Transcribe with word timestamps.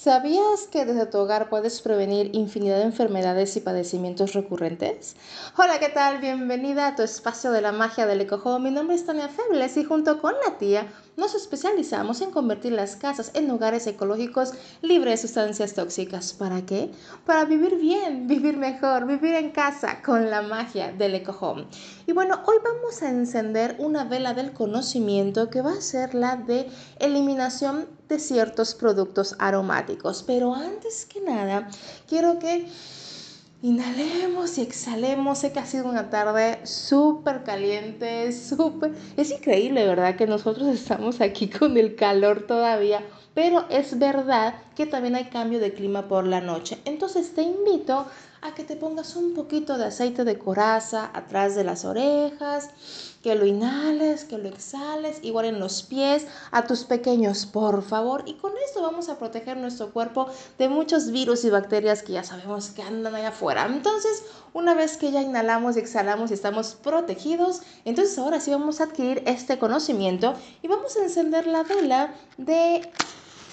¿Sabías 0.00 0.68
que 0.70 0.84
desde 0.84 1.06
tu 1.06 1.18
hogar 1.18 1.48
puedes 1.48 1.82
prevenir 1.82 2.30
infinidad 2.32 2.76
de 2.76 2.84
enfermedades 2.84 3.56
y 3.56 3.60
padecimientos 3.60 4.32
recurrentes? 4.32 5.16
Hola, 5.56 5.80
¿qué 5.80 5.88
tal? 5.88 6.20
Bienvenida 6.20 6.86
a 6.86 6.94
tu 6.94 7.02
espacio 7.02 7.50
de 7.50 7.62
la 7.62 7.72
magia 7.72 8.06
del 8.06 8.20
ecojo. 8.20 8.60
Mi 8.60 8.70
nombre 8.70 8.94
es 8.94 9.04
Tania 9.04 9.28
Febles 9.28 9.76
y 9.76 9.82
junto 9.82 10.20
con 10.20 10.34
la 10.46 10.56
tía 10.56 10.86
nos 11.16 11.34
especializamos 11.34 12.20
en 12.20 12.30
convertir 12.30 12.74
las 12.74 12.94
casas 12.94 13.32
en 13.34 13.48
lugares 13.48 13.88
ecológicos 13.88 14.52
libres 14.82 15.22
de 15.22 15.26
sustancias 15.26 15.74
tóxicas. 15.74 16.32
¿Para 16.32 16.64
qué? 16.64 16.92
Para 17.26 17.44
vivir 17.44 17.74
bien, 17.74 18.26
vivir 18.28 18.56
mejor, 18.56 19.04
vivir 19.04 19.34
en 19.34 19.50
casa 19.50 20.00
con 20.00 20.30
la 20.30 20.42
magia 20.42 20.92
del 20.92 21.16
ecohome. 21.16 21.66
Y 22.06 22.12
bueno, 22.12 22.40
hoy 22.46 22.58
vamos 22.62 23.02
a 23.02 23.10
encender 23.10 23.74
una 23.80 24.04
vela 24.04 24.32
del 24.32 24.52
conocimiento 24.52 25.50
que 25.50 25.60
va 25.60 25.72
a 25.72 25.80
ser 25.80 26.14
la 26.14 26.36
de 26.36 26.70
eliminación 27.00 27.97
de 28.08 28.18
ciertos 28.18 28.74
productos 28.74 29.36
aromáticos. 29.38 30.22
Pero 30.26 30.54
antes 30.54 31.06
que 31.06 31.20
nada, 31.20 31.68
quiero 32.06 32.38
que 32.38 32.68
Inhalemos 33.60 34.56
y 34.56 34.62
exhalemos. 34.62 35.38
Sé 35.38 35.50
que 35.50 35.58
ha 35.58 35.66
sido 35.66 35.88
una 35.88 36.10
tarde 36.10 36.64
súper 36.64 37.42
caliente, 37.42 38.32
súper... 38.32 38.92
Es 39.16 39.32
increíble, 39.32 39.84
¿verdad? 39.84 40.14
Que 40.14 40.28
nosotros 40.28 40.68
estamos 40.68 41.20
aquí 41.20 41.48
con 41.50 41.76
el 41.76 41.96
calor 41.96 42.46
todavía, 42.46 43.02
pero 43.34 43.66
es 43.68 43.98
verdad 43.98 44.54
que 44.76 44.86
también 44.86 45.16
hay 45.16 45.24
cambio 45.24 45.58
de 45.58 45.72
clima 45.72 46.06
por 46.06 46.24
la 46.24 46.40
noche. 46.40 46.78
Entonces 46.84 47.34
te 47.34 47.42
invito 47.42 48.06
a 48.42 48.54
que 48.54 48.62
te 48.62 48.76
pongas 48.76 49.16
un 49.16 49.34
poquito 49.34 49.76
de 49.76 49.86
aceite 49.86 50.22
de 50.22 50.38
coraza 50.38 51.10
atrás 51.12 51.56
de 51.56 51.64
las 51.64 51.84
orejas, 51.84 52.70
que 53.22 53.34
lo 53.34 53.46
inhales, 53.46 54.24
que 54.24 54.38
lo 54.38 54.48
exhales, 54.48 55.18
igual 55.22 55.46
en 55.46 55.58
los 55.58 55.82
pies, 55.82 56.26
a 56.50 56.66
tus 56.66 56.84
pequeños, 56.84 57.46
por 57.46 57.82
favor. 57.82 58.22
Y 58.26 58.34
con 58.34 58.52
esto 58.64 58.82
vamos 58.82 59.08
a 59.08 59.18
proteger 59.18 59.56
nuestro 59.56 59.90
cuerpo 59.90 60.28
de 60.58 60.68
muchos 60.68 61.10
virus 61.10 61.44
y 61.44 61.50
bacterias 61.50 62.02
que 62.02 62.12
ya 62.12 62.24
sabemos 62.24 62.70
que 62.70 62.82
andan 62.82 63.14
allá 63.14 63.28
afuera. 63.28 63.66
Entonces, 63.66 64.22
una 64.52 64.74
vez 64.74 64.96
que 64.96 65.10
ya 65.10 65.22
inhalamos 65.22 65.76
y 65.76 65.80
exhalamos 65.80 66.30
y 66.30 66.34
estamos 66.34 66.74
protegidos, 66.74 67.62
entonces 67.84 68.18
ahora 68.18 68.40
sí 68.40 68.50
vamos 68.50 68.80
a 68.80 68.84
adquirir 68.84 69.22
este 69.26 69.58
conocimiento 69.58 70.34
y 70.62 70.68
vamos 70.68 70.96
a 70.96 71.02
encender 71.02 71.46
la 71.46 71.62
vela 71.62 72.14
de 72.36 72.90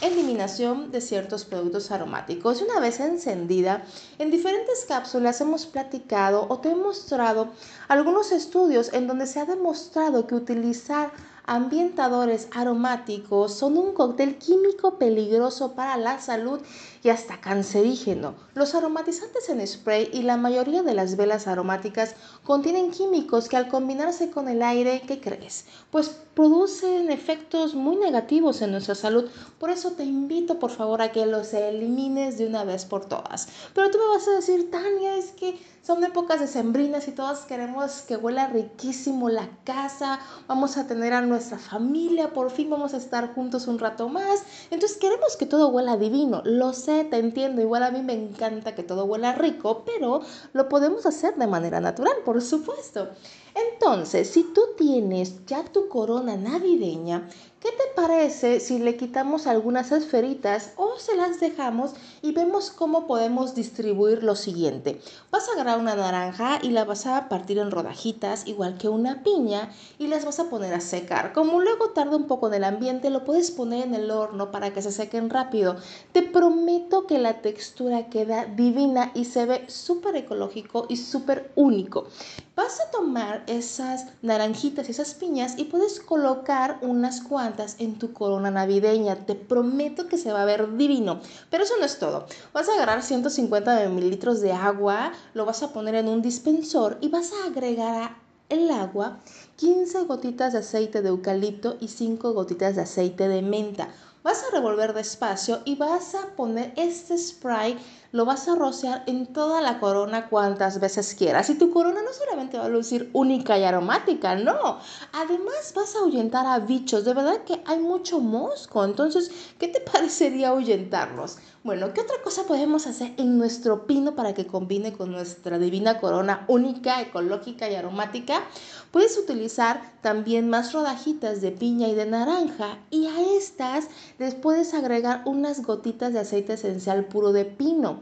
eliminación 0.02 0.92
de 0.92 1.02
ciertos 1.02 1.46
productos 1.46 1.92
aromáticos. 1.92 2.62
Y 2.62 2.66
una 2.66 2.80
vez 2.80 3.00
encendida, 3.00 3.84
en 4.20 4.32
diferentes 4.32 4.86
cápsulas 4.88 5.42
hemos 5.42 5.66
platicado 5.66 6.46
o 6.50 6.60
te 6.60 6.72
he 6.72 6.76
mostrado 6.76 7.50
algunos 7.88 8.32
estudios 8.32 8.94
en 8.94 9.08
donde 9.08 9.28
se 9.28 9.40
ha 9.40 9.46
demostrado 9.46 10.28
que 10.28 10.36
utilizar 10.36 11.12
ambientadores 11.48 12.48
aromáticos 12.52 13.54
son 13.54 13.78
un 13.78 13.94
cóctel 13.94 14.38
químico 14.38 14.98
peligroso 14.98 15.74
para 15.74 15.98
la 15.98 16.20
salud 16.20 16.60
y 17.04 17.10
hasta 17.10 17.40
cancerígeno. 17.40 18.34
Los 18.56 18.74
aromatizantes 18.74 19.48
en 19.50 19.66
spray 19.66 20.10
y 20.12 20.24
la 20.24 20.38
mayoría 20.38 20.82
de 20.82 20.94
las 20.94 21.18
velas 21.18 21.48
aromáticas 21.48 22.16
contienen 22.44 22.92
químicos 22.92 23.48
que 23.48 23.58
al 23.58 23.68
combinarse 23.68 24.32
con 24.32 24.48
el 24.48 24.64
aire, 24.64 25.04
¿qué 25.08 25.22
crees? 25.22 25.66
Pues 25.92 26.10
producen 26.34 27.12
efectos 27.12 27.76
muy 27.76 27.96
negativos 27.96 28.62
en 28.62 28.72
nuestra 28.72 28.96
salud. 28.96 29.30
Por 29.60 29.70
eso 29.70 29.92
te 29.92 30.04
invito 30.04 30.58
por 30.60 30.72
favor 30.72 31.02
a 31.02 31.12
que 31.12 31.26
los 31.26 31.54
elimines 31.54 32.38
de 32.38 32.48
una 32.48 32.64
vez 32.64 32.86
por 32.86 33.06
todas. 33.06 33.48
Pero 33.74 33.92
tú 33.92 34.00
me 34.00 34.08
vas 34.08 34.28
a 34.28 34.36
decir, 34.36 34.72
Tania, 34.72 35.16
es 35.16 35.32
que 35.32 35.60
son 35.86 36.04
épocas 36.04 36.40
decembrinas 36.40 37.08
y 37.08 37.12
todas 37.12 37.46
queremos 37.46 38.02
que 38.02 38.18
huela 38.18 38.48
riquísimo 38.48 39.30
la 39.30 39.50
casa, 39.66 40.20
vamos 40.48 40.78
a 40.78 40.88
tener 40.88 41.14
a 41.14 41.22
nuestra 41.22 41.60
familia, 41.60 42.34
por 42.34 42.50
fin 42.50 42.72
vamos 42.72 42.96
a 42.96 42.98
estar 42.98 43.36
juntos 43.36 43.68
un 43.68 43.78
rato 43.78 44.10
más. 44.10 44.44
Entonces 44.72 44.98
queremos 44.98 45.38
que 45.38 45.46
todo 45.46 45.68
huela 45.68 45.96
divino. 45.96 46.42
Lo 46.44 46.74
sé, 46.74 47.04
te 47.04 47.18
entiendo, 47.18 47.62
igual 47.62 47.84
a 47.84 47.92
mí 47.92 48.02
me 48.02 48.14
encanta 48.14 48.74
que 48.74 48.82
todo 48.82 49.06
huela 49.06 49.34
rico, 49.34 49.84
pero 49.86 50.22
lo 50.54 50.70
podemos 50.70 51.06
hacer 51.06 51.36
de 51.36 51.46
manera 51.46 51.80
natural, 51.80 52.16
por 52.26 52.42
supuesto. 52.42 53.10
Entonces, 53.54 54.28
si 54.30 54.44
tú 54.44 54.62
tienes 54.76 55.46
ya 55.46 55.64
tu 55.66 55.88
corona 55.88 56.36
navideña, 56.36 57.30
¿Qué 57.66 57.72
te 57.72 57.96
parece 57.96 58.60
si 58.60 58.78
le 58.78 58.96
quitamos 58.96 59.48
algunas 59.48 59.92
esferitas 59.92 60.74
o 60.76 61.00
se 61.00 61.16
las 61.16 61.40
dejamos 61.40 61.94
y 62.22 62.32
vemos 62.32 62.70
cómo 62.70 63.08
podemos 63.08 63.56
distribuir 63.56 64.24
lo 64.24 64.36
siguiente? 64.36 65.02
Vas 65.32 65.50
a 65.50 65.56
una 65.78 65.96
naranja 65.96 66.60
y 66.62 66.70
la 66.70 66.86
vas 66.86 67.06
a 67.06 67.30
partir 67.30 67.58
en 67.58 67.72
rodajitas, 67.72 68.48
igual 68.48 68.78
que 68.78 68.90
una 68.90 69.24
piña, 69.24 69.72
y 69.98 70.08
las 70.08 70.26
vas 70.26 70.40
a 70.40 70.50
poner 70.50 70.74
a 70.74 70.80
secar. 70.80 71.34
Como 71.34 71.62
luego 71.62 71.90
tarda 71.90 72.16
un 72.16 72.28
poco 72.28 72.48
en 72.48 72.56
el 72.56 72.64
ambiente, 72.64 73.10
lo 73.10 73.24
puedes 73.24 73.52
poner 73.52 73.86
en 73.86 73.96
el 73.96 74.12
horno 74.12 74.52
para 74.52 74.72
que 74.74 74.82
se 74.82 74.92
sequen 74.92 75.30
rápido. 75.30 75.78
Te 76.12 76.22
prometo 76.22 77.08
que 77.08 77.20
la 77.20 77.42
textura 77.42 78.10
queda 78.10 78.46
divina 78.46 79.12
y 79.14 79.26
se 79.26 79.46
ve 79.46 79.66
súper 79.68 80.16
ecológico 80.16 80.86
y 80.90 80.98
súper 80.98 81.52
único. 81.56 82.08
Vas 82.56 82.80
a 82.80 82.90
tomar 82.90 83.44
esas 83.48 84.06
naranjitas 84.22 84.88
y 84.88 84.92
esas 84.92 85.14
piñas 85.14 85.56
y 85.58 85.66
puedes 85.66 86.00
colocar 86.00 86.80
unas 86.82 87.20
cuantas 87.20 87.76
en 87.80 88.00
tu 88.00 88.14
corona 88.14 88.50
navideña. 88.50 89.26
Te 89.26 89.36
prometo 89.36 90.08
que 90.08 90.18
se 90.18 90.32
va 90.32 90.44
a 90.44 90.46
ver 90.46 90.78
divino. 90.78 91.20
Pero 91.50 91.66
eso 91.66 91.74
no 91.78 91.86
es 91.86 92.00
todo. 92.00 92.28
Vas 92.54 92.70
a 92.70 92.76
agarrar 92.76 93.04
150 93.04 93.90
mililitros 93.90 94.40
de 94.40 94.54
agua, 94.54 95.12
lo 95.34 95.44
vas 95.44 95.64
a 95.64 95.74
poner 95.74 95.96
en 95.96 96.08
un 96.08 96.22
dispensor 96.22 96.98
y 97.02 97.10
vas 97.10 97.34
a 97.34 97.48
agregar 97.48 98.16
el 98.48 98.72
agua 98.72 99.20
15 99.58 100.04
gotitas 100.04 100.54
de 100.54 100.60
aceite 100.60 101.02
de 101.02 101.10
eucalipto 101.10 101.76
y 101.82 101.90
5 101.90 102.32
gotitas 102.32 102.78
de 102.78 102.84
aceite 102.84 103.28
de 103.28 103.42
menta. 103.42 103.90
Vas 104.24 104.44
a 104.44 104.56
revolver 104.56 104.94
despacio 104.94 105.60
y 105.66 105.76
vas 105.76 106.16
a 106.16 106.36
poner 106.36 106.74
este 106.78 107.18
spray 107.18 107.78
lo 108.16 108.24
vas 108.24 108.48
a 108.48 108.56
rociar 108.56 109.04
en 109.08 109.28
toda 109.28 109.60
la 109.60 109.78
corona 109.82 110.30
cuantas 110.30 110.80
veces 110.80 111.16
quieras. 111.16 111.50
Y 111.50 111.56
tu 111.56 111.70
corona 111.70 112.02
no 112.02 112.14
solamente 112.14 112.58
va 112.58 112.64
a 112.64 112.70
lucir 112.70 113.10
única 113.12 113.58
y 113.58 113.66
aromática, 113.66 114.38
no. 114.38 114.80
Además 115.12 115.74
vas 115.76 115.96
a 115.96 116.00
ahuyentar 116.00 116.46
a 116.46 116.60
bichos. 116.60 117.04
De 117.04 117.14
verdad 117.14 117.44
que 117.44 117.62
hay 117.66 117.80
mucho 117.80 118.22
mosco. 118.22 118.86
Entonces, 118.86 119.30
¿qué 119.60 119.68
te 119.68 119.82
parecería 119.92 120.48
ahuyentarlos? 120.48 121.40
Bueno, 121.66 121.94
¿qué 121.94 122.02
otra 122.02 122.22
cosa 122.24 122.44
podemos 122.44 122.86
hacer 122.86 123.14
en 123.18 123.40
nuestro 123.40 123.88
pino 123.88 124.16
para 124.16 124.36
que 124.36 124.46
combine 124.46 124.94
con 124.94 125.12
nuestra 125.12 125.58
divina 125.58 126.00
corona 126.00 126.46
única, 126.48 127.02
ecológica 127.02 127.68
y 127.68 127.74
aromática? 127.74 128.44
Puedes 128.92 129.18
utilizar 129.18 129.82
también 130.02 130.48
más 130.48 130.74
rodajitas 130.74 131.42
de 131.42 131.52
piña 131.52 131.88
y 131.88 131.96
de 131.96 132.06
naranja 132.06 132.78
y 132.92 133.08
a 133.08 133.20
estas 133.36 133.88
les 134.20 134.36
puedes 134.36 134.76
agregar 134.76 135.24
unas 135.26 135.64
gotitas 135.64 136.14
de 136.14 136.20
aceite 136.20 136.54
esencial 136.54 137.06
puro 137.06 137.34
de 137.34 137.46
pino. 137.46 138.02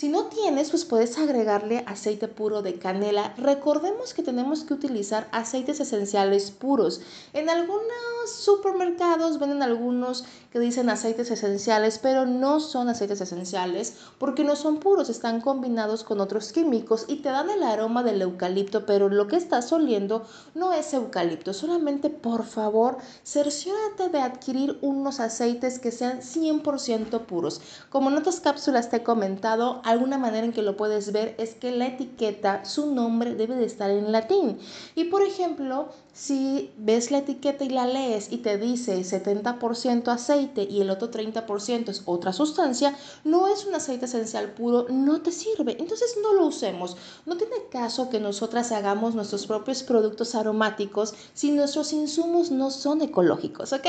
Si 0.00 0.08
no 0.08 0.28
tienes, 0.28 0.70
pues 0.70 0.86
puedes 0.86 1.18
agregarle 1.18 1.84
aceite 1.86 2.26
puro 2.26 2.62
de 2.62 2.78
canela. 2.78 3.34
Recordemos 3.36 4.14
que 4.14 4.22
tenemos 4.22 4.64
que 4.64 4.72
utilizar 4.72 5.28
aceites 5.30 5.78
esenciales 5.78 6.50
puros. 6.50 7.02
En 7.34 7.50
algunos 7.50 7.84
supermercados 8.26 9.38
venden 9.38 9.62
algunos 9.62 10.24
que 10.50 10.58
dicen 10.58 10.88
aceites 10.88 11.30
esenciales, 11.30 11.98
pero 11.98 12.26
no 12.26 12.60
son 12.60 12.88
aceites 12.88 13.20
esenciales 13.20 13.94
porque 14.18 14.42
no 14.42 14.56
son 14.56 14.80
puros, 14.80 15.10
están 15.10 15.40
combinados 15.40 16.02
con 16.02 16.20
otros 16.20 16.52
químicos 16.52 17.04
y 17.06 17.16
te 17.16 17.28
dan 17.28 17.50
el 17.50 17.62
aroma 17.62 18.02
del 18.02 18.22
eucalipto, 18.22 18.86
pero 18.86 19.08
lo 19.08 19.28
que 19.28 19.36
estás 19.36 19.70
oliendo 19.70 20.24
no 20.54 20.72
es 20.72 20.92
eucalipto. 20.94 21.52
Solamente, 21.52 22.10
por 22.10 22.44
favor, 22.44 22.96
cerciórate 23.22 24.08
de 24.08 24.20
adquirir 24.20 24.78
unos 24.80 25.20
aceites 25.20 25.78
que 25.78 25.92
sean 25.92 26.20
100% 26.20 27.26
puros. 27.26 27.60
Como 27.90 28.10
en 28.10 28.16
otras 28.16 28.40
cápsulas 28.40 28.90
te 28.90 28.96
he 28.96 29.02
comentado, 29.02 29.82
alguna 29.90 30.18
manera 30.18 30.46
en 30.46 30.52
que 30.52 30.62
lo 30.62 30.76
puedes 30.76 31.12
ver 31.12 31.34
es 31.38 31.54
que 31.54 31.70
la 31.70 31.86
etiqueta, 31.86 32.64
su 32.64 32.92
nombre 32.94 33.34
debe 33.34 33.56
de 33.56 33.64
estar 33.64 33.90
en 33.90 34.12
latín. 34.12 34.58
Y 34.94 35.04
por 35.04 35.22
ejemplo, 35.22 35.88
si 36.12 36.72
ves 36.76 37.10
la 37.10 37.18
etiqueta 37.18 37.64
y 37.64 37.70
la 37.70 37.86
lees 37.86 38.32
y 38.32 38.38
te 38.38 38.58
dice 38.58 38.98
70% 38.98 40.08
aceite 40.08 40.62
y 40.62 40.80
el 40.80 40.90
otro 40.90 41.10
30% 41.10 41.88
es 41.88 42.02
otra 42.04 42.32
sustancia, 42.32 42.96
no 43.24 43.48
es 43.48 43.64
un 43.64 43.74
aceite 43.74 44.06
esencial 44.06 44.52
puro, 44.52 44.86
no 44.88 45.22
te 45.22 45.32
sirve. 45.32 45.76
Entonces 45.78 46.16
no 46.22 46.34
lo 46.34 46.46
usemos. 46.46 46.96
No 47.26 47.36
tiene 47.36 47.56
caso 47.70 48.10
que 48.10 48.20
nosotras 48.20 48.72
hagamos 48.72 49.14
nuestros 49.14 49.46
propios 49.46 49.82
productos 49.82 50.34
aromáticos 50.34 51.14
si 51.34 51.52
nuestros 51.52 51.92
insumos 51.92 52.50
no 52.50 52.70
son 52.70 53.02
ecológicos, 53.02 53.72
¿ok? 53.72 53.86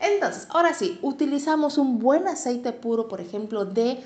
Entonces, 0.00 0.46
ahora 0.50 0.74
sí, 0.74 0.98
utilizamos 1.02 1.78
un 1.78 1.98
buen 1.98 2.28
aceite 2.28 2.72
puro, 2.72 3.08
por 3.08 3.20
ejemplo, 3.20 3.64
de 3.64 4.02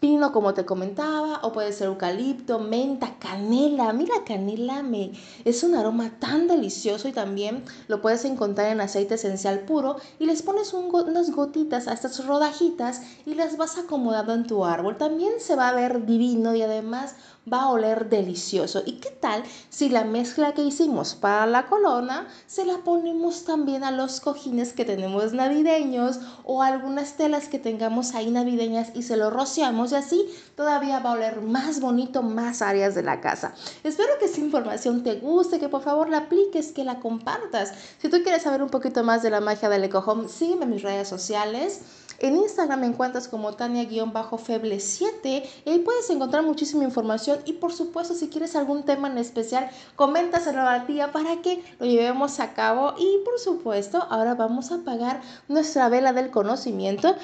pino 0.00 0.32
como 0.32 0.54
te 0.54 0.64
comentaba, 0.64 1.40
o 1.42 1.52
puede 1.52 1.72
ser 1.72 1.88
eucalipto, 1.88 2.58
menta, 2.58 3.18
canela. 3.18 3.92
Mira, 3.92 4.14
canela 4.24 4.82
me 4.82 5.12
es 5.44 5.62
un 5.62 5.74
aroma 5.74 6.10
tan 6.18 6.46
delicioso 6.46 7.08
y 7.08 7.12
también 7.12 7.64
lo 7.88 8.00
puedes 8.00 8.24
encontrar 8.24 8.68
en 8.68 8.80
aceite 8.80 9.14
esencial 9.14 9.60
puro 9.60 9.96
y 10.18 10.26
les 10.26 10.42
pones 10.42 10.72
unas 10.72 11.30
gotitas 11.30 11.88
a 11.88 11.94
estas 11.94 12.24
rodajitas 12.26 13.02
y 13.26 13.34
las 13.34 13.56
vas 13.56 13.78
acomodando 13.78 14.34
en 14.34 14.46
tu 14.46 14.64
árbol. 14.64 14.96
También 14.96 15.34
se 15.38 15.56
va 15.56 15.68
a 15.68 15.74
ver 15.74 16.06
divino 16.06 16.54
y 16.54 16.62
además 16.62 17.16
va 17.52 17.62
a 17.62 17.70
oler 17.70 18.08
delicioso. 18.08 18.82
¿Y 18.84 18.94
qué 18.94 19.10
tal 19.10 19.42
si 19.68 19.88
la 19.88 20.04
mezcla 20.04 20.54
que 20.54 20.62
hicimos 20.62 21.14
para 21.14 21.46
la 21.46 21.66
colona 21.66 22.28
se 22.46 22.64
la 22.64 22.78
ponemos 22.78 23.44
también 23.44 23.84
a 23.84 23.90
los 23.90 24.20
cojines 24.20 24.72
que 24.72 24.84
tenemos 24.84 25.32
navideños 25.32 26.20
o 26.44 26.62
algunas 26.62 27.14
telas 27.16 27.48
que 27.48 27.58
tengamos 27.58 28.14
ahí 28.14 28.30
navideñas 28.30 28.90
y 28.94 29.02
se 29.02 29.16
lo 29.16 29.30
rociamos 29.30 29.92
y 29.92 29.96
así 29.96 30.26
todavía 30.56 31.00
va 31.00 31.10
a 31.10 31.14
oler 31.14 31.40
más 31.40 31.80
bonito 31.80 32.22
más 32.22 32.62
áreas 32.62 32.94
de 32.94 33.02
la 33.02 33.20
casa. 33.20 33.54
Espero 33.84 34.10
que 34.18 34.26
esta 34.26 34.40
información 34.40 35.02
te 35.02 35.16
guste, 35.16 35.58
que 35.58 35.68
por 35.68 35.82
favor 35.82 36.08
la 36.08 36.18
apliques, 36.18 36.72
que 36.72 36.84
la 36.84 37.00
compartas. 37.00 37.72
Si 37.98 38.08
tú 38.08 38.22
quieres 38.22 38.42
saber 38.42 38.62
un 38.62 38.70
poquito 38.70 39.04
más 39.04 39.22
de 39.22 39.30
la 39.30 39.40
magia 39.40 39.68
del 39.68 39.84
EcoHome, 39.84 40.28
sígueme 40.28 40.64
en 40.64 40.70
mis 40.70 40.82
redes 40.82 41.08
sociales. 41.08 41.82
En 42.20 42.36
Instagram 42.36 42.80
me 42.80 42.86
encuentras 42.88 43.28
como 43.28 43.52
Tania-Feble7 43.52 45.42
y 45.64 45.70
ahí 45.70 45.78
puedes 45.78 46.10
encontrar 46.10 46.42
muchísima 46.42 46.82
información 46.82 47.38
y 47.44 47.52
por 47.54 47.72
supuesto 47.72 48.14
si 48.14 48.28
quieres 48.28 48.56
algún 48.56 48.82
tema 48.82 49.08
en 49.08 49.18
especial, 49.18 49.70
coméntaselo 49.94 50.62
a 50.62 50.78
la 50.78 50.86
tía 50.86 51.12
para 51.12 51.40
que 51.42 51.62
lo 51.78 51.86
llevemos 51.86 52.40
a 52.40 52.54
cabo. 52.54 52.94
Y 52.98 53.18
por 53.24 53.38
supuesto 53.38 54.04
ahora 54.10 54.34
vamos 54.34 54.72
a 54.72 54.76
apagar 54.76 55.22
nuestra 55.46 55.88
vela 55.88 56.12
del 56.12 56.30
conocimiento 56.30 57.14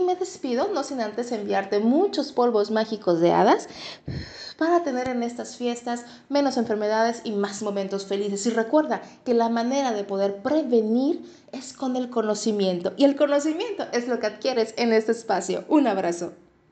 y 0.00 0.04
me 0.04 0.16
despido, 0.16 0.68
no 0.72 0.82
sin 0.82 1.00
antes 1.00 1.30
enviarte 1.32 1.78
muchos 1.78 2.32
polvos 2.32 2.70
mágicos 2.70 3.20
de 3.20 3.32
hadas 3.32 3.68
para 4.58 4.82
tener 4.82 5.08
en 5.08 5.22
estas 5.22 5.56
fiestas 5.56 6.04
menos 6.28 6.56
enfermedades 6.56 7.22
y 7.24 7.32
más 7.32 7.62
momentos 7.62 8.04
felices. 8.06 8.44
Y 8.46 8.50
recuerda 8.50 9.02
que 9.24 9.34
la 9.34 9.48
manera 9.48 9.92
de 9.92 10.04
poder 10.04 10.42
prevenir 10.42 11.22
es 11.52 11.72
con 11.72 11.96
el 11.96 12.10
conocimiento 12.10 12.92
y 12.96 13.04
el 13.04 13.16
conocimiento 13.16 13.86
es 13.92 14.08
lo 14.08 14.20
que 14.20 14.26
adquieres 14.26 14.74
en 14.76 14.92
este 14.92 15.12
espacio. 15.12 15.64
Un 15.68 15.86
abrazo. 15.86 16.32